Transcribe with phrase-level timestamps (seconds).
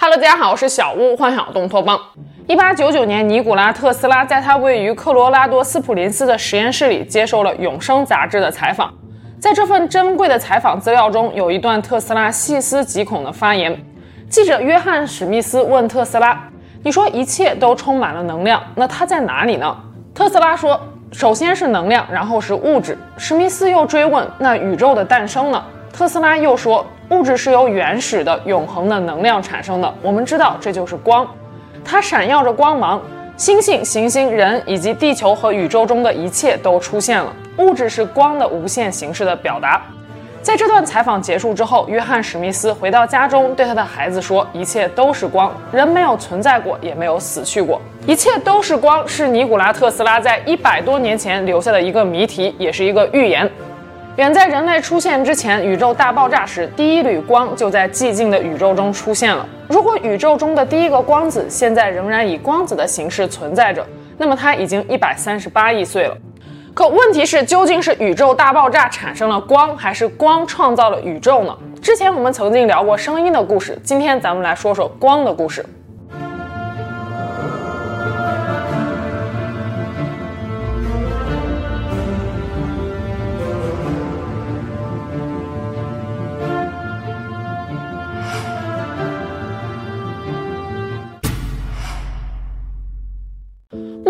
[0.00, 1.98] Hello，大家好，我是小屋幻想东托邦。
[2.48, 8.92] 一八九九年，尼古拉特斯拉在他位于科罗拉多斯普林斯的实验室里接受了《永生》杂志的采访。
[9.38, 13.82] 在这份珍贵的采访资料中，有一段特斯拉细思极恐的发言。
[14.28, 16.48] 记者约翰·史密斯问特斯拉
[16.82, 19.74] ：“你说一切都充满了能量，那它在哪里呢？”
[20.12, 20.78] 特斯拉说
[21.12, 25.64] ：“首先是能量，然后是物质。”史密斯又追问：“那宇宙的诞生呢？”
[25.94, 26.84] 特斯拉又说。
[27.10, 29.94] 物质是由原始的、永恒的能量产生的。
[30.00, 31.26] 我们知道这就是光，
[31.84, 33.00] 它闪耀着光芒。
[33.36, 37.32] 星星、行星、人以及地球和宇宙中的一切都出现了。
[37.58, 39.82] 物质是光的无限形式的表达。
[40.40, 47.80] 在这段采访结束之后，约翰·史密斯回到家中，对他的孩子说：“一切都是光，人没有存在过，也没有死去过。
[48.06, 53.50] 一切都是光，是尼古拉·特斯拉在一百多年前留下的一个谜题，也是一个预言。”
[54.16, 59.44] 远在人类出现之前，宇宙大爆炸时，第一缕光就在寂静的宇宙中出现了。
[59.68, 63.84] 如果宇宙中的第一个光子现在仍然以光子的形式存在着，
[64.16, 66.16] 那么它已经一百三十八亿岁了。
[66.74, 71.56] 可问题是，究竟是宇宙大爆炸产生了光，还是光创造了宇宙呢？
[71.82, 75.66] 之前我们曾经聊过声音的故事，今天咱们来说说光的故事。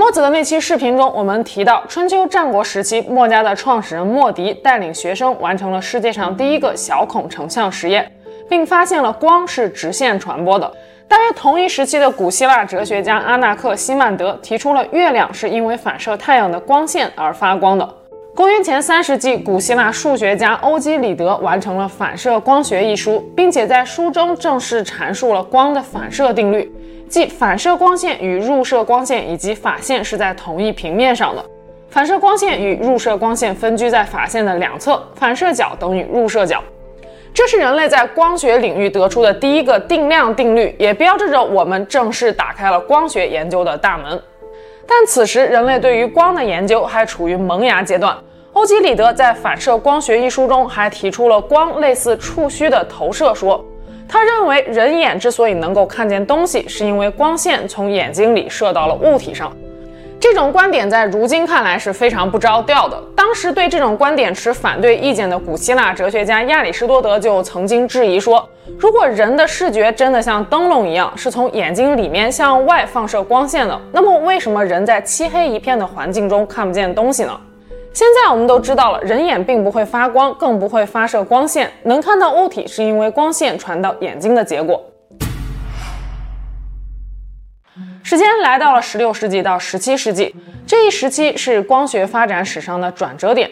[0.05, 8.13] 墨子的那期视频中，我们提到春秋战国时期，墨家的创始人墨翟带领学生完成了世界上第一个小孔成像实验，
[8.47, 10.71] 并发现了光是直线传播的。
[11.09, 17.95] 大约同一时期的古希腊哲学家阿纳克西曼德提出了月亮是因为反射太阳的光线而发光的。
[18.35, 26.71] 公元前三世纪，古希腊数学家欧几里得完成了《反射光学》一书，并且在书中正式阐述了光的反射定律。
[27.15, 31.45] 即反射光线与入射光线以及法线是在同一平面上的，
[31.89, 36.61] 反射光线与入射光线分居在法线的两侧，反射角等于入射角。
[37.33, 44.21] 这是人类在光学领域得出的第一个定量定律，也标志着我们正式打开了光学研究的大门。
[44.85, 48.19] 但此时，人类对于光的研究还处于萌芽阶段。
[48.55, 53.65] 欧几里得在《反射光学》一书中还提出了光类似触须的投射说。
[54.09, 59.51] 他认为，人眼之所以能够看见东西，是因为光线从眼睛里射到了物体上。
[60.21, 62.99] 这种观点在如今看来是非常不着调的。
[63.15, 68.49] 当时对这种观点持反对意见的古希腊哲学家亚里士多德就曾经质疑说：
[68.79, 77.39] 如果人的视觉真的像灯笼一样，是从眼睛里面向外放射光线的，那么为什么人在漆黑一片的环境中看不见东西呢？
[77.95, 81.71] 现在我们都知道了，人眼并不会发光，更不会发射光线。
[81.85, 84.85] 能看到物体，是因为光线传到眼睛的结果。
[88.03, 90.35] 时间来到了十六世纪到十七世纪，
[90.67, 93.49] 这一时期是光学发展史上的转折点。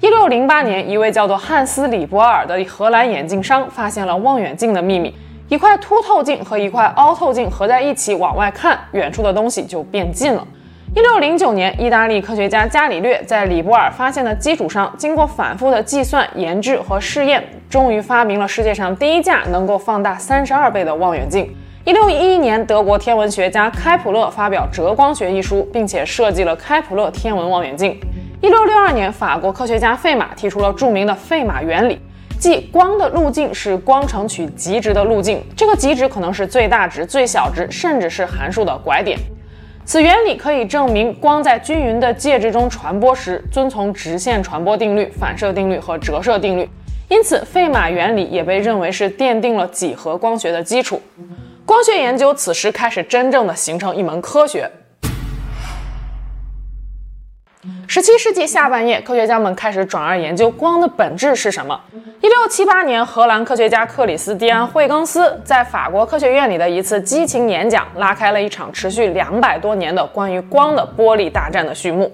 [0.00, 5.14] 一六零八年，一位叫做汉斯·里伯尔的荷兰眼镜商发现了望远镜的秘密：
[5.50, 10.46] 一块凸透镜和一块凹透镜合在一起往外看，远处的东西就变近了。
[10.94, 21.50] 一六零九年，意大利科学家伽利略在里波尔发现的基础上，经过反复的计算、研制和试验，终于发明了世界上第一架能够放大三十二倍的望远镜。
[21.86, 27.98] 一六一一年，德国天文学家开普勒发表《折光学》一书，并且设计了开普勒天文望远镜。
[28.42, 31.98] 一六六二年，法国科学家费马提出了著名的费马原理，
[32.38, 39.18] 即光的路径是光程取极值的路径，这个极值可能是最大值、最小值，甚至是函数的拐点。
[39.84, 46.68] 此原理可以证明光在均匀的介质中传播时，遵从直线传播定律、反射定律和折射定律。
[47.08, 51.02] 因此，费马原理也被认为是奠定了几何光学的基础。
[51.66, 54.70] 光学研究此时开始真正的形成一门科学。
[57.94, 61.78] 十七世纪下半叶，科学家们开始转而研究光的本质是什么。
[62.22, 72.10] 一六七八年，荷兰科学家克里斯蒂安·惠更斯在法国科学院里的一次激情演讲，拉开了一场持续两百多年的关于光的玻璃大战的序幕。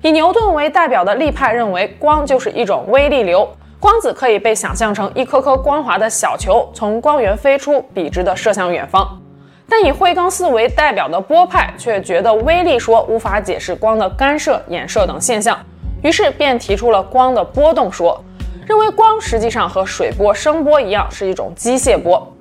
[0.00, 3.50] 以牛顿为代表的力派认为，光就是一种微粒流，
[3.80, 9.20] 光子可以被想象成一颗颗光滑的小球，从光源飞出，笔直地射向远方。
[9.68, 15.58] 但以惠更斯为代表的波派却觉得微粒说无法解释光的干涉、衍射等现象，
[16.02, 18.22] 于是便提出了光的波动说，
[18.66, 22.32] 认为光实际上和水波、声波一样是一种机械波。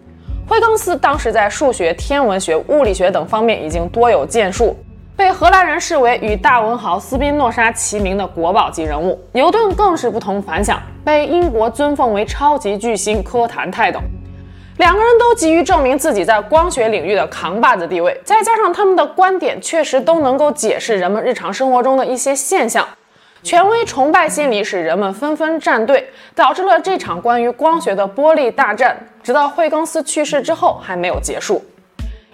[0.47, 4.77] 惠更斯当时在数学、天文学、物理学等方面已经多有建树，
[5.17, 9.19] 被荷兰人视为与大文豪斯宾诺莎齐名的国宝级人物。
[9.31, 13.99] 牛顿更是不同凡响，被英国尊奉为超级巨星、科坛泰斗。
[14.77, 22.85] 两个人都急于证明自己在光学领域的扛把子地位，再加上他们的观点确实都能够解释人们日常生活中的一些现象，
[23.41, 31.63] 权威崇拜心理使人们纷纷站队，导致了这场关于光学的玻璃大战，直到惠更斯去世之后还没有结束。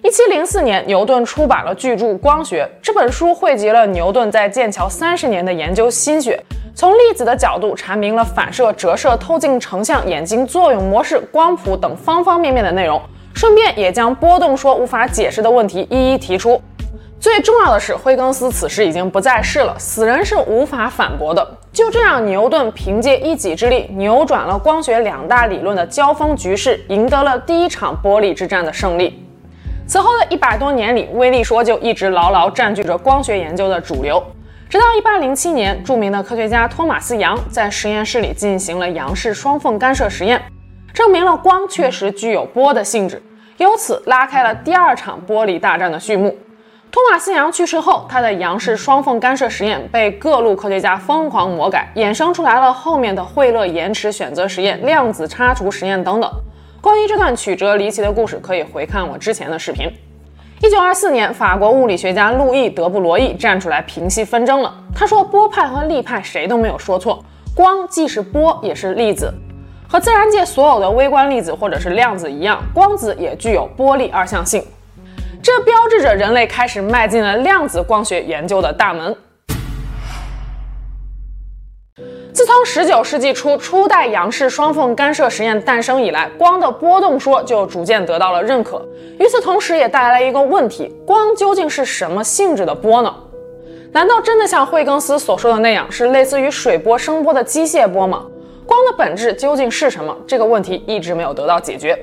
[0.04, 6.44] 一七零四年，牛顿出版了巨著《光学》，这本书汇集了牛顿在剑桥三十年的研究心血。
[6.74, 13.00] 从粒子的角度阐明了反射、折射、透镜、成像、眼睛作用模式、光谱等方方面面的内容，
[13.36, 16.60] 顺便也将波动说无法解释的问题一一提出。
[17.20, 21.48] 最重要的是，惠更斯此时已经不在世了，死人是无法反驳的。
[21.72, 29.24] 就这样，牛顿凭借一己之力扭转了光学两大理论的交锋局势，赢得了第一场玻璃之战的胜利。
[29.92, 34.24] 此后的一百多年里，微粒说就一直牢牢占据着光学研究的主流。
[34.70, 40.42] 直到一八零七年，著名的科学家托马斯·杨在实验室里进行了杨氏双缝干涉实验，
[40.94, 43.22] 证明了光确实具有波的性质，
[43.58, 46.38] 由此拉开了第二场玻璃大战的序幕。
[46.90, 56.32] 托马斯·杨去世后，他的杨氏双缝干涉实验被各路科学家疯狂魔改，衍生出来了后面的惠勒延迟选择实验、量子插除实验等等。
[56.82, 59.88] 关于这段曲折离奇的故事，可以回看我之前的视频。
[60.64, 64.74] 一九二四年，法国物理学家路易·德布罗意站出来平息纷争了。
[64.96, 67.24] 他说：“波派和粒派谁都没有说错，
[67.56, 69.32] 光既是波也是粒子，
[69.88, 74.64] 和自然界所有的微观粒子或者是量子一样，光子也具有波粒二象性。
[75.40, 79.16] 这标志着人类开始迈进了量子光学研究的大门。”
[82.34, 88.82] 自从十九世纪初初代杨氏双缝干涉实验诞生以来，光的波动说就逐渐得到了认可。
[89.20, 93.14] 与此同时，也带来了一个问题：光究竟是什么性质的波呢？
[93.92, 98.26] 难道真的像惠更斯所说的那样，是类似于水波、声波的机械波吗？
[98.66, 100.16] 光的本质究竟是什么？
[100.26, 101.98] 这个问题一直没有得到解决。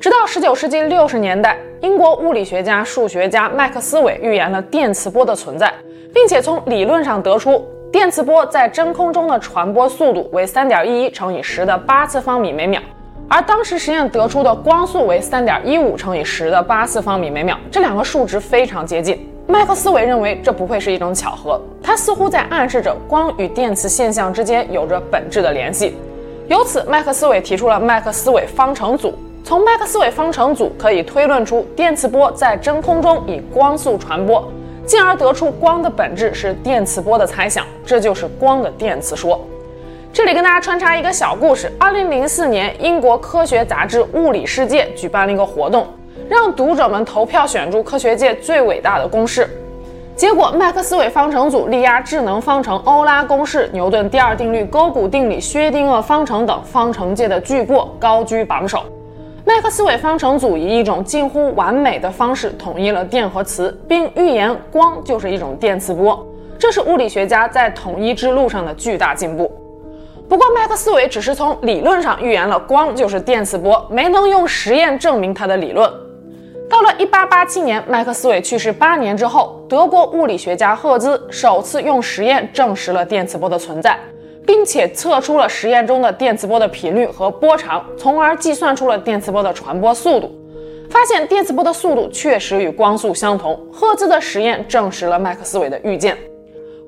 [0.00, 5.72] 直到十九世纪六十年代，英国物理学家、数学家麦克斯韦预言了电磁波的存在，
[6.14, 7.66] 并且从理论上得出。
[7.92, 12.80] 电磁波在真空中的传播速度为三点一一乘以十的八次方米每秒，
[13.28, 19.28] 而当时实验得出的光速为三点一五乘以十的八次方米每秒，这两个数值非常接近。
[19.46, 25.94] 麦克斯韦认为这不会是一种巧合，他似乎在暗示着光与电磁现象之间有着本质的联系。
[26.48, 29.12] 由此，麦克斯韦提出了麦克斯韦方程组。
[29.44, 34.50] 从麦克斯韦方程组可以推论出电磁波在真空中以光速传播。
[34.84, 39.40] 进而得出光的本质是电磁波的猜想，这就是光的电磁说。
[40.12, 45.86] 这里跟大家穿插一个小故事：二零零四年，英国科学杂志《物理世界》举办了一个活动，
[46.28, 49.48] 让读者们投票选出科学界最伟大的公式。
[50.14, 58.82] 结果，麦克斯韦方程组力压智能方程、欧拉公式、牛顿第二定律、勾股定理、薛定谔方程等方程界的巨擘高居榜首。
[59.44, 66.24] 麦克斯韦方程组以一种近乎完美的方式统一了电和磁，并预言光就是一种电磁波，
[66.56, 69.50] 这是物理学家在统一之路上的巨大进步。
[70.28, 75.90] 不过，麦克斯韦只是从理论上预言了光就是电磁波，没能用实验证明他的理论。
[76.70, 83.98] 到了1887年，麦克斯韦去世八年之后，德国物理学家赫兹首次用实验证实了电磁波的存在。
[84.46, 90.30] 并且测出了实验中的电磁波的频率和波长，从而计算出了电磁波的传播速度。
[90.90, 93.58] 发现电磁波的速度确实与光速相同。
[93.72, 96.16] 赫兹的实验证实了麦克斯韦的预见。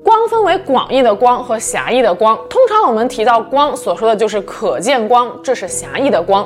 [0.03, 2.37] 光分为广义的光和狭义的光。
[2.47, 6.45] 通常我们提到光所说的就是可见光，这是狭义的光。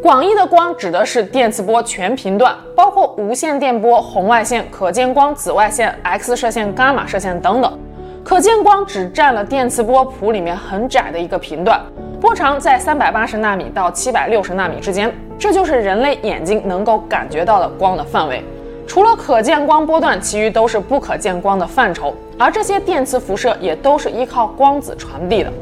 [0.00, 7.76] 广义的光指的是电磁波全频段，包括无线电波、红外线、可见光、紫外线、X 射线、伽马射线等等。
[8.24, 11.80] 可见光只占了电磁波谱里面很窄的一个频段，
[12.20, 18.42] 波长在三百八十纳米到七百六十纳米之间，这就是人类眼睛能够感觉到的光的范围。
[18.86, 22.14] 除了可见光波段，其余都是不可见光的范畴。
[22.38, 25.52] 而这些电磁辐射也都是依靠光子传递的。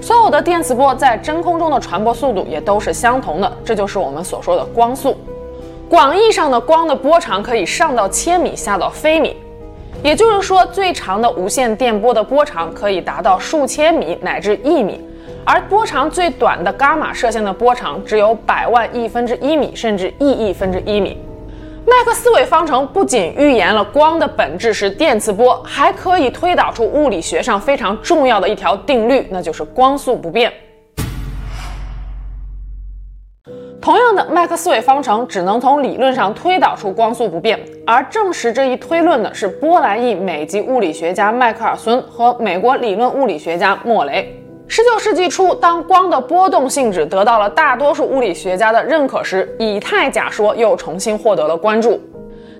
[0.00, 5.16] 所有的电磁波在真空中的传播速度也都是相同的，这就是我们所说的光速。
[5.88, 9.36] 广义上的光的波长可以上到千米，下到飞米。
[10.02, 15.00] 也就是说，最长的无线电波的波长可以达到数千米乃至亿米，
[15.44, 21.18] 而波长最短的伽马射线的波长只有百万亿分之一米，甚至亿亿分之一米。
[21.84, 30.52] 麦克斯韦方程不仅预言了光的本质是电磁波，还可以推导出物理学上非常重要的一条定律，那就是光速不变。
[33.88, 44.30] 同样的，麦克斯韦方程只能从理论上推导出光速不变，而证实这一推论的是波兰裔美籍物理学家迈克尔孙和美国理论物理学家莫雷。
[44.66, 51.98] 十九世纪初，当光的波动性质得到了大多数物理学家的认可时，以太假说又重新获得了关注。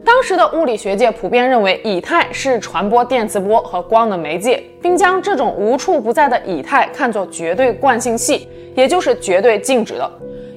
[0.04, 10.10] 当时的物理学界普遍认为，以太是传播电磁波和光的媒介，并将这种无处不在的以太看作绝对惯性系，也就是绝对静止的。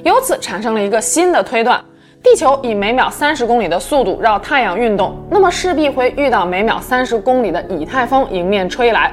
[0.04, 1.84] 由此产生了一个新的推断：
[2.24, 9.12] 地球以每秒三十公里的速度绕太阳运动，那么势必会遇到每秒三十公里的以太风迎面吹来。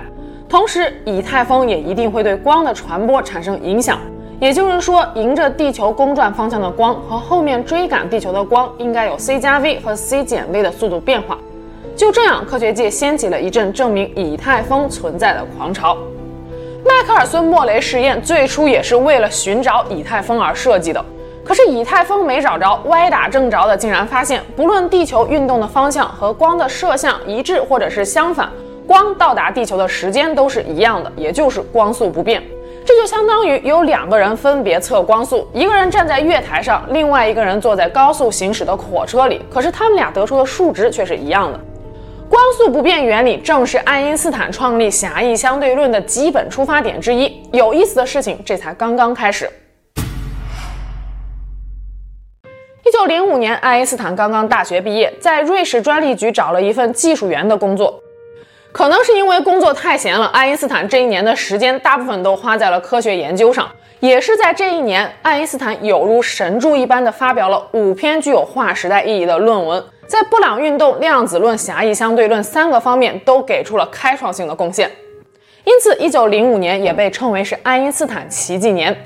[0.49, 3.99] 同时，以太风也一定会对光的传播产生影响。
[4.41, 11.37] 也就是说，迎着地球公转方向的光和后面追赶地球的光应该有 c 加 v 和 c 减 v 的速度变化。
[11.97, 15.97] 就这样，科学界掀起了一阵证明以太风存在的狂潮。
[16.85, 21.05] 迈克尔孙莫雷实验最初也是为了寻找以太风而设计的，
[21.45, 28.49] 可是以太风没找着，歪打正着的竟然发现，不论地球运动的方向和光的射向一致，或者是相反。
[28.87, 32.41] 光到达地球的时间都是一样的，也就是光速不变。
[32.89, 41.61] 这就相当于有两个人分别测光速，一个人站在月台上，另外一个人坐在高速行驶的火车里，可是他们俩得出的数值却是一样的。
[42.31, 47.43] 光速不变原理正是爱因斯坦创立狭义相对论的基本出发点之一。
[47.53, 49.51] 有意思的事情，这才刚刚开始。
[52.87, 58.03] 一九零五年，爱因斯坦刚刚大学毕业，在瑞士专利局找了一份技术员的工作。
[58.71, 63.69] 可能是因为工作太闲了，爱因斯坦这一年的时间大部分都花在了科学研究上。
[64.01, 74.89] 也是在这一年，爱因斯坦有如神助一般的发表了五篇具有划时代意义的论文，在布朗运动、量子论、狭义相对论三个方面都给出了开创性的贡献。
[75.65, 78.97] 因此，一九零五年也被称为是爱因斯坦奇迹年。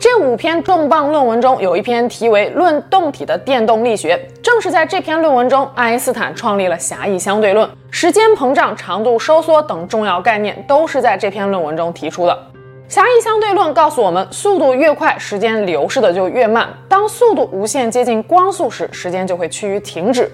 [0.00, 4.16] 这五篇重磅论文中，有一篇题为《论动体的电动力学》。
[4.40, 12.38] 正是在这篇论文中，爱因斯坦创立了狭义相对论，时间膨胀、长度收缩等重要概念都是在这篇论文中提出的。
[12.86, 16.68] 狭义相对论告诉我们，速度越快，时间流逝的就越慢。
[16.88, 20.30] 当速度无限接近光速时，时间就会趋于停止。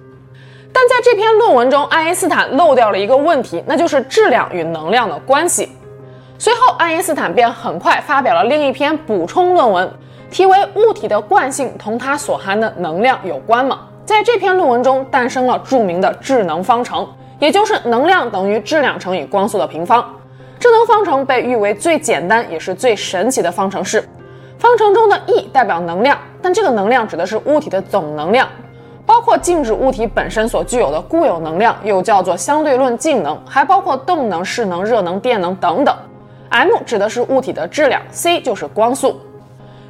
[0.75, 5.71] 但在这篇论文中，爱因斯坦漏掉了一个问题，那就是质量与能量的关系。
[6.37, 9.91] 随后，爱因斯坦便很快发表了另一篇补充论文，
[10.31, 13.79] 题为《物体的惯性同它所含的能量有关吗》。
[14.07, 20.05] 在这篇论文中，诞生了著名的质能方程，也就是能量等于质量乘以光速的平方。
[20.59, 24.07] 质能方程被誉为最简单也是最神奇的方程式。
[24.59, 28.49] 方程中的 E 代表能量，但这个能量指的是物体的总能量，
[29.07, 35.95] 包括静止物体本身所具有的固有能量，又叫做相对论静能，还包括动能、势能、热能、电能等等。
[36.51, 39.21] M 指的是物体的质量，c 就是光速。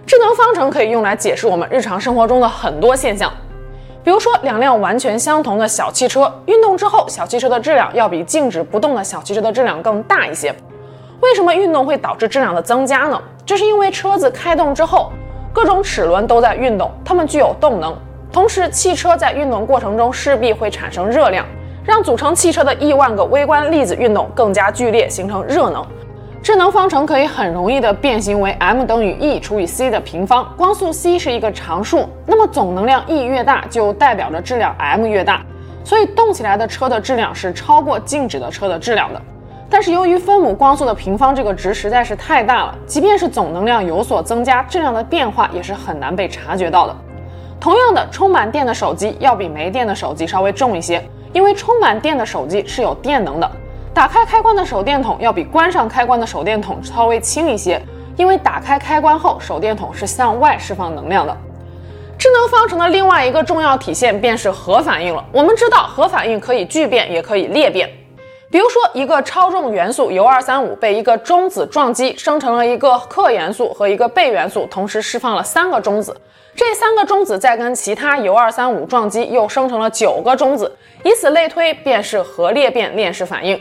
[0.06, 3.32] 质能方程可以用来解释我们日常生活中的很多现象，
[4.02, 10.54] 比如说两辆完全相同的小汽车运动之后，小汽车的质量要比静止不动的小汽车的质量更大一些。
[11.20, 13.20] 为什么运动会导致质量的增加呢？
[13.46, 15.10] 这是因为车子开动之后，
[15.54, 17.96] 各种齿轮都在运动，它们具有动能，
[18.30, 21.46] 同时汽车在运动过程中势必会产生热量，
[21.82, 25.82] 让组成汽车的亿万个微观粒子运动更加剧烈，形成热能。
[26.44, 35.40] 智能方程可以很容易的变形为 m 等于 e 除以 c 的平方，光速 c 是一个常数，那么总能量 E 越大，就代表着质量 m 越大，
[35.84, 39.22] 所以动起来的车的质量是超过静止的车的质量的。
[39.70, 46.94] 但是由于分母光速的平方这个值实在是太大了，即便是总能量有所增加，质量的变化也是很难被察觉到的。
[47.58, 53.50] 同样的，充满电的手机要比没电的手机稍微重一些，因为充满电的手机是有电能的。
[53.94, 57.80] 打开开关的手电筒要比关上开关的手电筒稍微轻一些，
[58.16, 61.34] 因为打开开关后，手电筒是向外释放能量的。
[62.18, 65.24] 智能方程的另外一个重要体现便是核反应了。
[65.30, 67.88] 我们知道核反应可以聚变，也可以裂变。
[68.50, 76.16] 比如说，一个超重元素铀二三五被一个中子撞击，生成了一个氪元素和一个钡元素，同时释放了三个中子。
[76.56, 80.72] 这三个中子再跟其他铀二三五撞击，又生成了九个中子。
[81.04, 83.60] 以此类推，便是核裂变链式反应。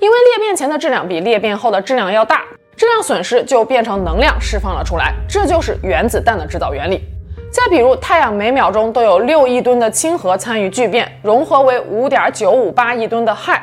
[0.00, 2.42] 因为裂变前的质量比裂变后的质量要大，
[2.76, 7.02] 质量损失就变成能量释放了出来，这就是原子弹的制造原理。
[7.50, 13.58] 再比如，太阳每秒钟都有六亿吨的氢核参与聚变，融合为五点九五八亿吨的氦，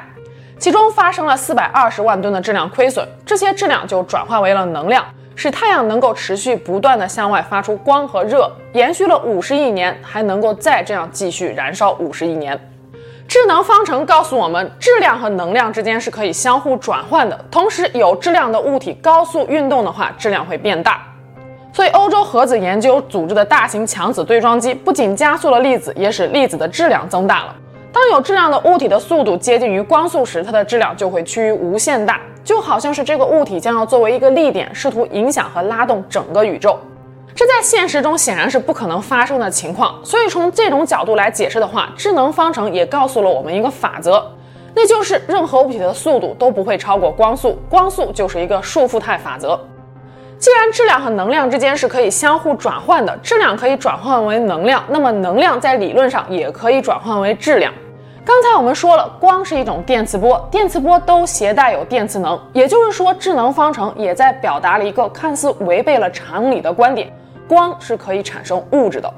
[0.57, 12.59] 其中发生了四百二十万吨的质量亏损，这些质量就转化为了能量，使太阳能够持续不断地向外发出光和热，延续了五十亿年，还能够再这样继续燃烧五十亿年。
[13.27, 17.45] 智能方程告诉我们，质量和能量之间是可以相互转换的。
[17.49, 21.01] 同时，有质量的物体高速运动的话，质量会变大。
[21.71, 27.55] 所以，欧洲核子研究组织的大型强子对撞机不仅加速了粒子，也使粒子的质量增大了。
[27.91, 36.77] 当有质量的物体的速度接近于光速时，它的质量就会趋于无限大，就好像是这个物体将要作为一个力点，试图影响和拉动整个宇宙。
[37.35, 39.99] 这在现实中显然是不可能发生的情况。
[40.03, 44.23] 所以从这种角度来解释的话，智能方程也告诉了我们一个法则，
[44.75, 49.59] 那就是任何物体的速度都不会超过光速，光速就是一个束缚态法则。
[50.37, 57.73] 既然质量和能量之间是可以相互转换的，质量可以转换为能量，那么能量在理论上也可以转换为质量。
[58.25, 67.11] 刚才我们说了，光是一种电磁波，电磁波都携带有电磁能，也就是说，智能方程也在表达了一个看似违背了常理的观点：
[67.47, 69.13] 光是可以产生物质的。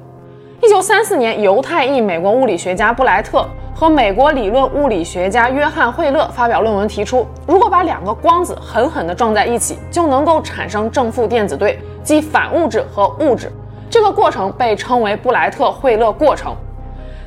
[0.61, 3.45] 一九三四年，犹太裔美国物理学家布莱特。
[3.77, 13.51] 和美国理论物理学家约翰惠勒发表论文提出，如果把两个光子狠狠地撞在一起，就能够产生正负电子对，即反物质和物质。
[13.89, 16.55] 这个过程被称为布莱特惠勒过程。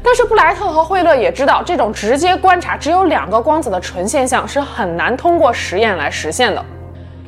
[0.03, 6.65] 但是布莱特和惠勒也知道，这种直接观察只有两个光子的纯现象是很难通过实验来实现的，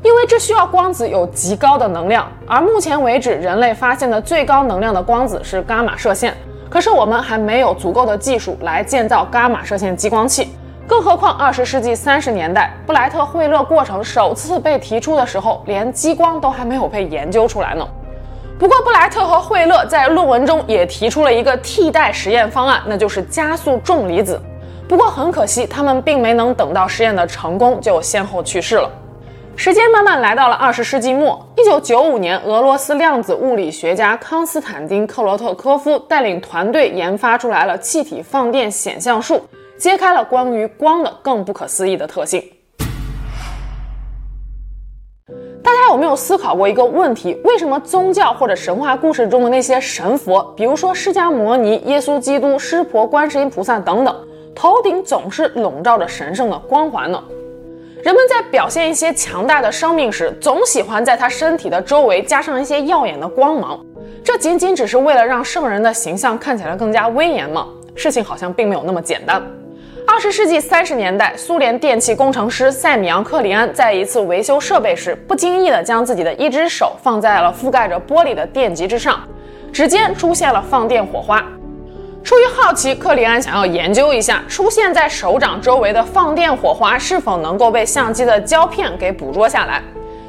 [0.02, 6.34] 因为这需要光子有极高的能量，而目前为止人类发现的最高能量的光子是伽马射线。
[6.70, 10.54] 可是我们还没有足够的技术来建造伽马射线激光器，
[10.86, 17.86] 更何况二十世纪三十年代布莱特惠勒过程首次被提出的时候，连激光都还没有被研究出来呢。
[18.58, 24.40] 不过布莱特和惠勒在论文中也提出了一个替代实验方案，那就是加速重离子。
[24.88, 28.90] 不过很可惜，他们并没能等到实验的成功，就先后去世了。
[29.62, 39.38] 时间慢慢来到了二十世纪末，一九九五年，俄罗斯量子物理学家康斯坦丁·克罗特科夫带领团队研发出来了气体放电显像术，
[39.76, 42.42] 揭开了关于光的更不可思议的特性。
[45.62, 47.38] 大家有没有思考过一个问题？
[47.44, 57.22] 为什么宗教或者神话故事中的那些神佛，比如说释迦牟尼、耶稣基督、湿婆、观世音菩萨等等，头顶总是笼罩着神圣的光环呢？
[58.02, 63.78] 人们在表现一些强大的生命时，总喜欢在他身体的周围加上一些耀眼的光芒。
[64.24, 67.66] 这仅仅只是为了让圣人的形象看起来更加威严吗？
[67.94, 69.42] 事情好像并没有那么简单。
[70.06, 79.20] 二十世纪三十年代，苏联电气工程师塞米扬·克里安在一次维修设备时，不经意地将自己的一只手放在了覆盖着玻璃的电极之上，
[79.72, 81.44] 指尖出现了放电火花。
[82.30, 89.82] 出于好奇，克里安想要研究一下出现在手掌周围的放电火花是否能够被相机的胶片给捕捉下来。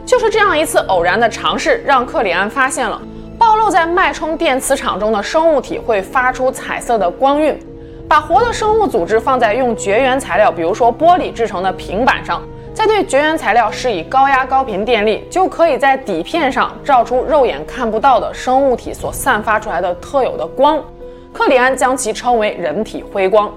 [0.03, 2.99] 就是这样一次偶然的尝试，让克里安发现了
[3.37, 7.55] 暴露在脉冲电磁场中的生物体会发出彩色的光晕。
[8.09, 12.41] 把活的生物组织放在用绝缘材料，比如说玻璃制成的平板上，
[12.73, 20.83] 再对绝缘材料施以高压高频电力，就可以在底片上照出肉眼看不到的生物体所散发出来的特有的光。
[21.33, 23.51] 克里安将其称为人体辉光。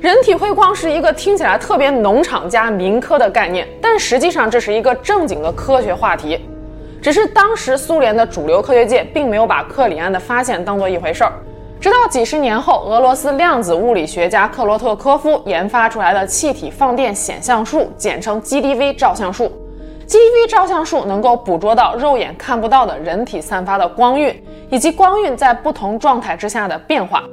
[0.00, 6.40] 人体辉光是一个听起来特别农场加民科的概念，但实际上这是一个正经的科学话题。
[7.02, 11.32] 只是当时苏联的主流科学界并没有把克里安的发现当做一回事儿。
[11.80, 19.50] 直到几十年后，俄罗斯量子物理学家克罗特科夫研发出来的气体放电显像术，简称 GDV 照相术。
[20.06, 24.34] GDV 照相术能够捕捉到肉眼看不到的人体散发的光晕，
[24.70, 27.24] 以及光晕在不同状态之下的变化。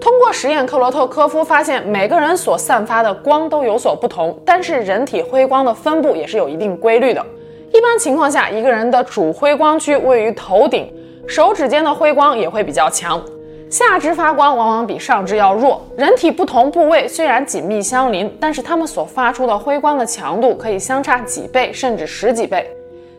[0.00, 7.24] 通过实验，克罗特科夫发现每个人所散发的光都有所不同，但是人体辉光的分布也是有一定规律的。
[7.72, 10.92] 一般情况下，一个人的主辉光区位于头顶，
[11.26, 13.20] 手指间的辉光也会比较强。
[13.68, 15.82] 下肢发光往往比上肢要弱。
[15.96, 22.70] 人体不同部位虽然紧密相邻，但是它们所发出的辉光的强度可以相差几倍，甚至十几倍。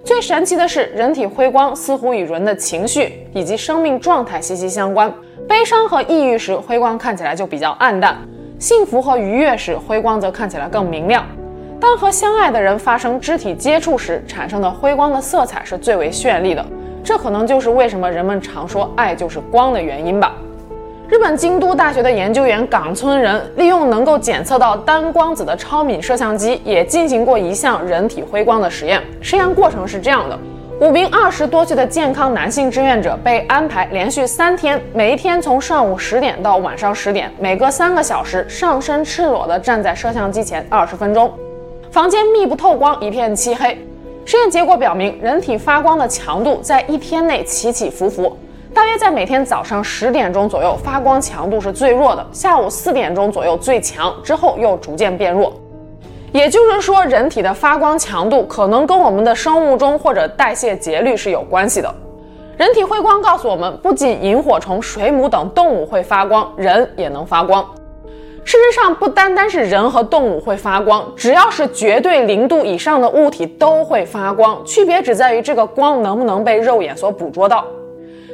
[0.03, 5.13] 最神奇的是，人体辉光似乎与人的情绪以及生命状态息息相关。
[5.47, 8.15] 悲伤和抑郁时，辉光看起来就比较暗淡；
[8.57, 11.25] 幸福和愉悦时，辉光则看起来更明亮。
[11.79, 16.65] 当和相爱的人发生肢体接触时，产生的辉光的色彩是最为绚丽的。
[17.03, 20.36] 这可能就是为什么人们常说爱就是光的原因吧。
[21.09, 29.01] 日本京都大学的研究员冈村人利用能够检测到单光子的超敏摄像机，也进行过一项人体辉光的实验。
[29.21, 30.37] 实验过程是这样的：
[30.81, 41.31] 五名二十多岁的健康男性志愿者被安排连续三天，每一天从上午十点到晚上十点，每隔三个小时上身赤裸地站在摄像机前二十分钟。
[41.89, 43.77] 房间密不透光，一片漆黑。
[44.25, 48.37] 实验结果表明，人体发光的强度在一天内起起伏伏，
[48.77, 55.51] 大约在每天早上十点钟左右，发光强度是最弱的；下午四点钟左右最强，之后又逐渐变弱。
[56.31, 61.91] 也就是说，人体的发光强度可能跟我们的生物钟或者代谢节律是有关系的。
[62.55, 67.65] 人体辉光告诉我们，不仅萤火虫、水母等动物会发光，人也能发光。
[68.43, 77.65] 事实上，不单单是人和动物会发光，只要是绝对零度以上的物体都会发光，区别只在于这个光能不能被肉眼所捕捉到。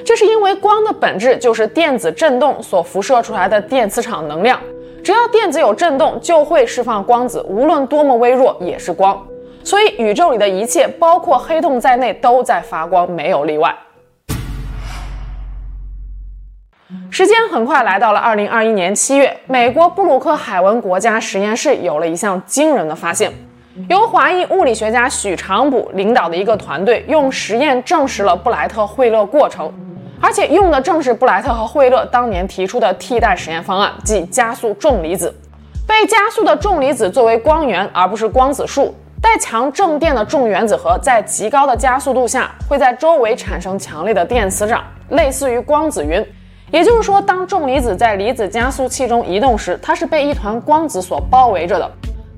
[0.05, 4.59] 这是因为光的本质就是电子振动所辐射出来的电磁场能量，
[5.01, 9.25] 只要电子有振动，就会释放光子，无论多么微弱也是光。
[9.63, 13.73] 所以，宇宙里的一切，包括黑洞在内，都在发光，没有例外。
[17.09, 23.31] 时间很快来到了二零二一年七月，美国布鲁克海文国家实验室有了一项惊人的发现，
[23.87, 29.71] 由华裔物理学家许长卜领导的一个团队用实验证实了布莱特惠勒过程，
[30.23, 35.35] 而且用的正是布莱特和惠勒当年提出的替代实验方案，即加速重离子。
[35.85, 46.25] 被加速的重离子作为光源，而不是光子束，带强正电的重原子核在极高的加速度下会在周围产生强烈的电磁场，类似于光子云。
[46.71, 51.91] 也就是说，当重离子在离子加速器中移动时，它是被一团光子所包围着的。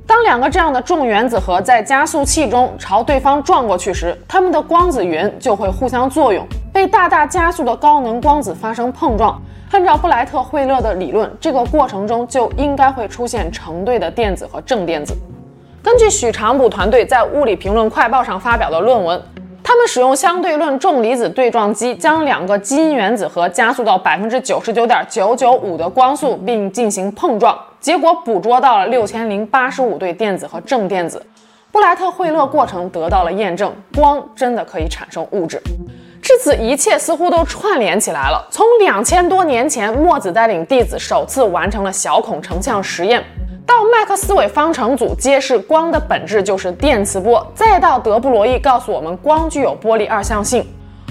[0.07, 9.41] 当两个这样的重原子核在加速器中朝对方撞过去时，它们的光子云就会互相作用，被大大加速的高能光子发生碰撞。
[9.71, 15.15] 按照布莱特惠勒的理论，这个过程中就应该会出现成对的电子和正电子。
[15.81, 19.21] 根据许长卜团队在《物理评论快报》上发表的论文。
[19.67, 31.23] 他们使用相对论重离子对撞机，将两个基因原子核加速到百分之九十九点九九五的光速，并进行碰撞，结果捕捉到了六千零八十五对电子和正电子。
[31.71, 35.61] 布莱特惠勒过程得到了验证，光真的可以产生物质。
[36.19, 38.43] 至此，一切似乎都串联起来了。
[38.49, 43.23] 从两千多年前，墨子带领弟子首次完成了小孔成像实验。
[43.67, 50.65] 到麦克斯韦方程组揭示光的本质就是电磁波，再到德布罗意告诉我们光具有波粒二象性。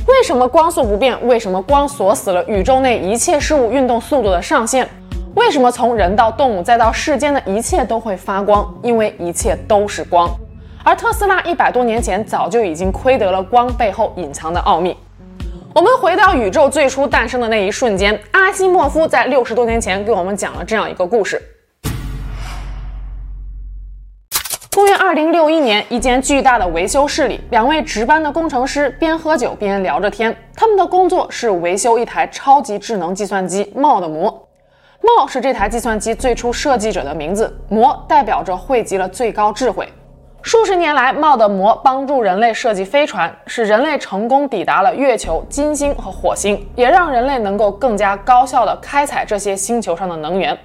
[0.09, 1.17] 为什么光速不变？
[1.25, 4.89] 为什么光锁死了宇宙内一切事物运动速度的上限？
[5.35, 8.73] 为什么从人到动物再到世间的一切都会发光？
[8.83, 10.31] 因为一切都是光。
[10.85, 14.97] 而特斯拉一百多年前早就已经窥得了光背后隐藏的奥秘。
[15.75, 21.43] 我们回到宇宙最初诞生的那一瞬间，阿西莫夫在六十多年前给我们讲了这样一个故事。
[24.73, 30.37] 公元二零六一年，一间巨大的维修室里，两位值班的工程师边喝酒边聊着天。
[30.55, 34.09] 他们的工作是维修一台超级智能计算机“猫的
[35.01, 35.27] 帽”。
[35.29, 39.89] 是这台计算机最初设计者的名字，骡代表着汇集了最高智慧。
[40.43, 50.57] 数十年来，帽的骡帮助人类设计飞船，使人类成功抵达了月球、金星和火星，也让人类能够更加高效地开采这些星球上的能源。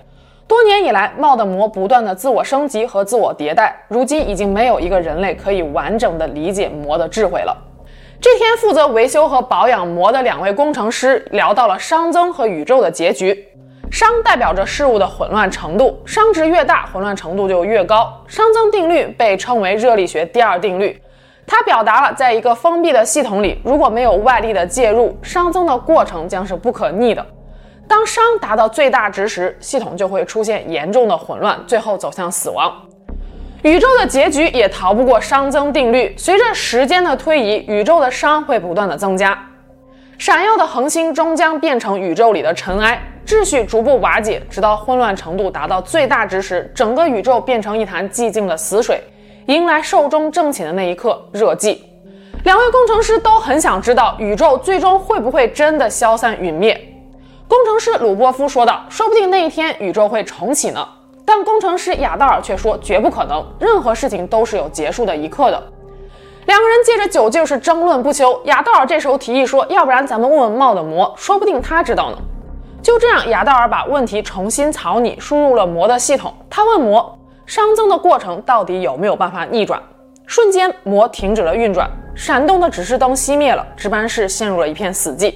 [0.45, 7.55] 多年以来，帽的骡不断的自我升级和自我迭代，如今已经没有一个人类可以完整的理解骡的智慧了。
[8.19, 13.47] 这天，负责维修和保养骡的两位工程师聊到了熵增和宇宙的结局。
[13.91, 18.23] 熵代表着事物的混乱程度，熵值越大，混乱程度就越高。
[18.29, 21.01] 熵增定律被称为热力学第二定律，
[21.47, 27.25] 它表达了在一个封闭的系统里，如果没有外力的介入，熵增的过程将是不可逆的。
[27.87, 32.71] 当熵达到最大值时，系统就会出现严重的混乱，最后走向死亡。
[33.63, 36.13] 宇宙的结局也逃不过熵增定律。
[36.15, 39.37] 随着时间的推移，宇宙的熵会不断的增加，
[40.19, 48.99] 闪耀的恒星终将变成宇宙里的尘埃，秩序逐步瓦解，直到混乱程度达到最大值时，整个宇宙变成一潭寂静的死水，
[49.45, 51.77] 迎来寿终正寝的那一刻——热寂。
[52.43, 56.73] 两位工程师都很想知道，宇宙最终会不会真的消散陨灭。
[57.47, 60.83] 工程师鲁波夫说道：“说不定那一天宇宙会重启呢。”
[61.23, 65.63] 但工程师亚道尔却说：“绝不可能，任何事情都是有结束的一刻的。”
[66.47, 68.41] 两个人借着酒劲是争论不休。
[68.45, 72.17] 亚道尔这时候提议说：“要不然咱们问问茂的魔，说不定他知道呢。”
[72.81, 76.33] 就这样，亚道尔把问题重新草拟，输入了魔的系统。
[76.49, 79.81] 他问魔：“熵增的过程到底有没有办法逆转？”
[80.25, 85.35] 瞬间，魔停止了运转，闪动的指示灯熄灭了，值班室陷入了一片死寂。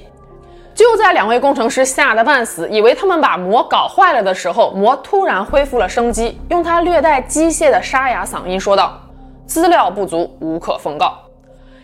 [0.74, 8.98] 就在两位工程师吓得半死，以为他们把魔搞坏了的时候，魔突然恢复了生机，用他略带机械的沙哑嗓音说道
[9.46, 11.18] ：“资料不足，无可奉告。”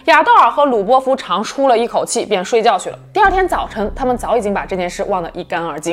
[0.06, 2.98] 亚道尔和鲁波夫长出了一口气，便睡觉去了。
[3.12, 5.92] 第二天早晨，他们早已经把这件事忘得一干二净。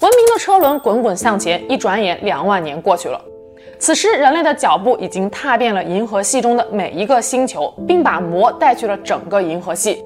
[0.00, 3.20] 文明的车轮滚滚向前，一转眼两万年过去了。
[3.78, 10.02] 此时，人类的脚步已经踏遍了银河系中的每一个星球，并把魔带去了整个银河系。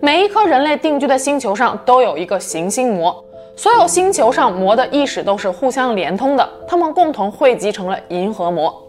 [0.00, 3.24] 每一颗人类定居的星球上都有一个行星魔，
[3.56, 8.81] 所有星球上魔的意识都是互相连通的，它们共同汇集成了银河魔。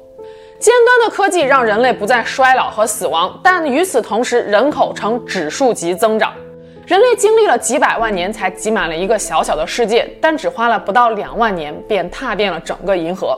[0.63, 6.31] 尖端的科技让人类不再衰老和死亡，但与此同时，人口呈指数级增长。
[6.87, 13.37] 人类经历了几百万年才挤满了一个小小的世界，但只花了不到两万年便踏遍了整个银河。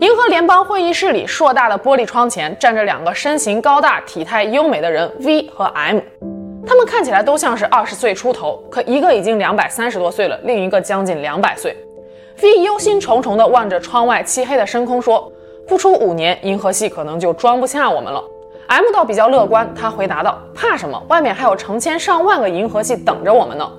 [0.00, 6.00] 银河联邦会议室里，硕大的玻璃窗前站着两个身形高大、体态优美的人 V 和 M。
[6.66, 11.76] 他们看起来都像是二十岁出头，可一个已经两百三十多岁了，另一个将近两百岁。
[12.42, 15.32] V 忧心忡忡地望着窗外漆黑的深空，说
[15.68, 18.24] ：“不出五年，银河系可能就装不下我们了。
[18.68, 21.00] ”M 倒比较乐观，他回答道：“怕什么？
[21.08, 23.70] 外面还有成千上万个银河系等着我们呢。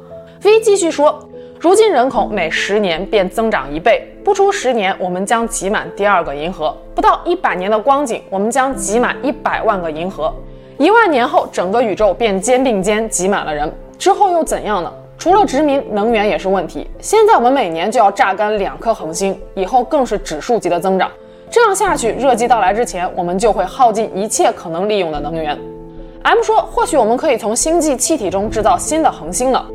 [0.43, 1.19] ”V 继续说。
[1.59, 10.31] 如今人口每十年便增长一倍，不出十年，我们将挤满第二个银河；不到一百年的光景，我们将挤满一百万个银河；
[10.77, 13.69] 一万年后，整个宇宙便肩并肩挤满了人。
[13.97, 14.89] 之后又怎样呢？
[15.17, 16.87] 除了殖民，能源也是问题。
[17.01, 21.11] 现在我们每年就要榨干两颗恒星，以后更是指数级的增长。
[21.51, 25.57] 这样下去，热机到来之前，我们就会耗尽一切可能利用的能源。
[26.21, 29.65] M 说：“或许我们可以从星际气体中制造新的恒星呢。”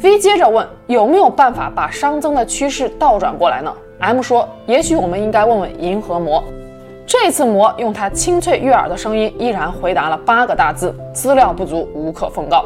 [0.00, 6.42] V 接着问：“有没有办法把熵增的趋势倒转过来呢？”M 说：“也许我们应该问问银河魔。”
[7.04, 12.64] 这次魔用他清脆悦耳的声音依然回答了八个大字：“资料不足，无可奉告。”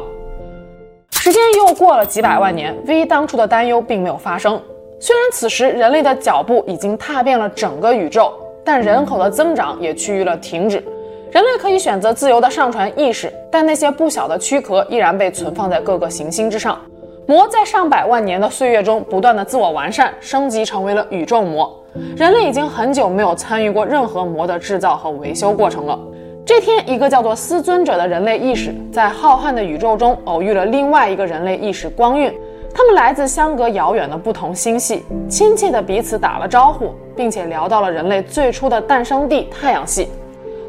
[1.11, 4.61] 时间又过了几百万年，V 当初的担忧并没有发生。
[4.99, 8.31] 虽然此时人类的脚步已经踏遍了整个宇宙，
[8.63, 10.83] 但人口的增长也趋于了停止。
[11.31, 16.77] 人类可以选择自由的上传意识，但那些不小的躯壳依然被存放在各个行星之上。
[17.25, 21.73] 魔在上百万年的岁月中不断的自我完善，升级成为了宇宙魔。
[22.17, 25.97] 人类已经很久没有参与过任何魔的制造和维修过程了。
[26.45, 32.33] 这天，一个叫做思尊者的人类意识在浩瀚的宇宙中偶遇了另外一个人类意识光晕。
[32.75, 40.09] 他们来自相隔遥远的不同星系，亲切的彼此打了招呼，并且聊到了人类最初的诞生地太阳系。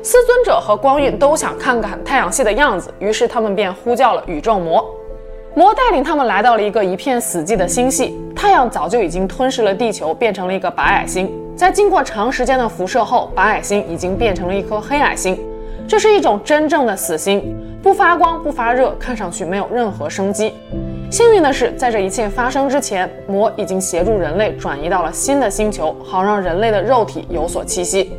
[0.03, 4.85] 思尊者和光晕都想看看太阳系的样子，于是他们便呼叫了宇宙魔。
[5.55, 11.33] 魔带领他们来到了一个一片死寂的星系，太阳早就已经吞噬了地球，变成了一个白矮星。
[11.57, 15.39] 在经过长时间的辐射后，白矮星已经变成了一颗黑矮星。
[15.87, 20.55] 这是一种真正的死星，不发光，不发热，看上去没有任何生机。
[21.11, 28.13] 幸运的是，在这一切发生之前，魔已经协助人类转移到了新的星球，好让人类的肉体有所栖息。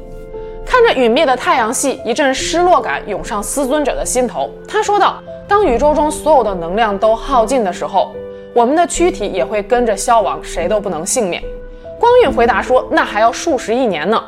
[0.65, 4.49] 看着陨灭的太阳系，一阵失落感涌上思尊者的心头。
[4.67, 5.21] 他说道。
[5.47, 8.11] 当宇宙中所有的能量都耗尽的时候，
[8.51, 11.39] 我们的躯体也会跟着消亡，谁都不能幸免。
[11.99, 14.19] 光晕回答说：“那还要数十亿年呢。”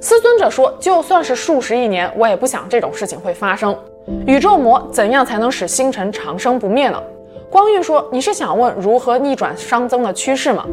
[0.00, 3.76] 思尊者说：“就算是数十亿年，我也不想这种事情会发生。
[4.28, 7.02] 宇宙魔怎样才能使星辰长生不灭呢？”
[7.50, 10.64] 光晕说：“你是想问如何逆转熵增的趋势吗？”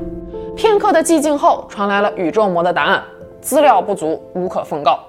[0.55, 3.03] 片刻的寂静后，传来了宇宙魔的答案
[3.41, 4.99] ：“资料不足，无可奉告。”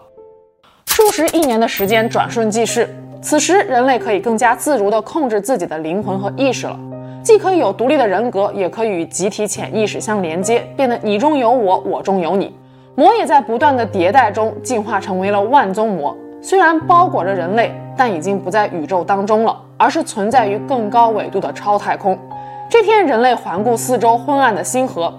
[0.87, 2.89] 数十亿年的时间转瞬即逝。
[3.21, 6.79] 此时，人类可以更加自如地控制自己的灵魂和意识了，
[7.23, 12.57] 既可以有独立的人格，也可以与集体潜意识相连接，变得你中有我，我中有你。
[12.95, 22.17] 魔也在不断的迭代中进化成为了万宗魔，虽然包裹着人类，但已经不在宇宙当中了，而是存在于更高纬度的超太空。
[22.71, 25.13] 这天，人类环顾四周昏暗的星河，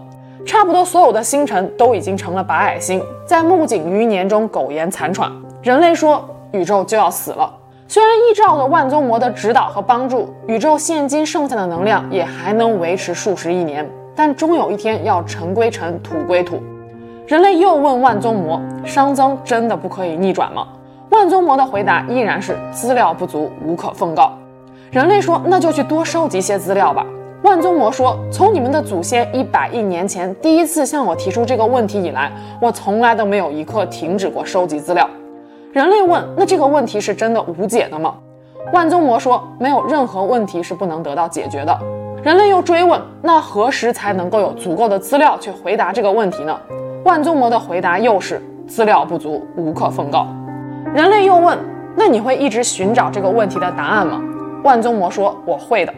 [0.45, 5.29] 差不多所有的星辰都已经成了白矮星，在幕景余年中苟延残喘。
[5.61, 7.53] 人类说，宇宙就要死了。
[7.87, 16.61] 虽然依照着万宗魔的指导和帮助，宇宙现今剩下的能量也还能维持数十亿年，但终有一天要尘归尘，土归土。
[17.27, 20.67] 人类又问万宗魔：“熵增真的不可以逆转吗？”
[21.09, 24.31] 万宗魔的回答依然是：“资料不足，无可奉告。”
[24.91, 27.05] 人类说：“那就去多收集些资料吧。”
[27.41, 35.09] 万宗魔说：“从你们的祖先一百亿年前第一次向我提出这个问题以来，我从来都没有一刻停止过收集资料。”
[35.73, 38.15] 人类问：“那这个问题是真的无解的吗？”
[38.73, 41.75] 万宗魔说：“没有任何问题是不能得到解决的。”
[42.21, 46.55] 人类又追问：“那何时才能够有足够的资料去回答这个问题呢？”
[47.05, 50.27] 万宗魔的回答又是：“资料不足，无可奉告。”
[50.93, 51.57] 人类又问
[51.95, 54.21] ：“那你会一直寻找这个问题的答案吗？”
[54.63, 55.93] 万宗魔说：“我会的。”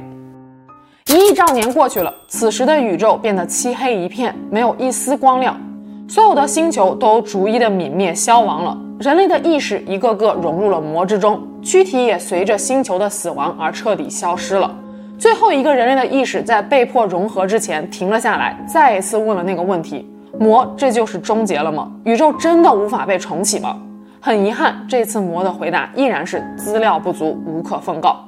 [1.07, 5.59] 一亿兆年过去了，此时的宇宙变得漆黑一片，没有一丝光亮，
[6.07, 8.77] 所有的星球都逐一的泯灭消亡了。
[8.99, 14.73] 人类的意识一个个融入了魔之中，躯体也随着星球的死亡而彻底消失了。
[15.17, 20.07] 最后一个人类的意识在被迫融合之前停了下来，再一次问了那个问题：
[20.39, 21.91] 魔，这就是终结了吗？
[22.03, 23.77] 宇宙真的无法被重启吗？
[24.23, 28.23] 很遗憾，这次魔的回答依然是资料不足，无可奉告。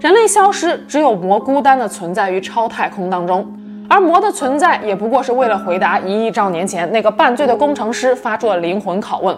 [0.00, 3.46] 人类消失，只有魔孤单的存在于超太空当中，
[3.90, 9.36] 而魔的存在也不过是为了回答一亿兆年前那个半醉的工程师发出的灵魂拷问。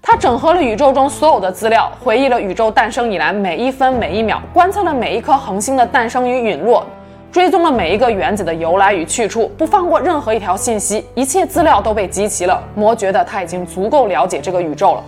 [0.00, 6.86] 他整合了宇宙中所有的资料，回忆了宇宙诞生以来每一分每一秒，观测了每一颗恒星的诞生与陨落，
[7.32, 11.04] 追踪了每一个原子的由来与去处，不放过任何一条信息。
[11.16, 12.62] 一切资料都被集齐了。
[12.76, 15.02] 魔觉得他已经足够了解这个宇宙了。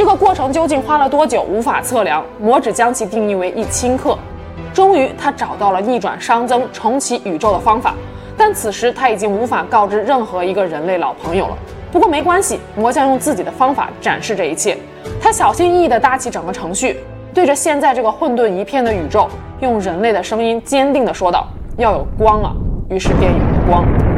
[0.00, 2.24] 这个过程究竟花了多久，无法测量。
[2.40, 4.16] 魔只将其定义为一千克。
[4.72, 7.92] 终于，他找到了逆转熵增、重启宇宙的方法。
[8.34, 11.58] 但此时他已经无法告知任何一个人类老朋友了。
[11.92, 14.74] 不过没关系，魔将用自己的方法展示这一切。
[15.20, 16.96] 他小心翼翼地搭起整个程序，
[17.34, 19.28] 对着现在这个混沌一片的宇宙，
[19.60, 22.54] 用人类的声音坚定地说道：“要有光啊！”
[22.88, 24.09] 于是便有了光。